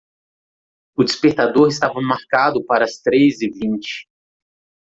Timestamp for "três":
3.03-3.39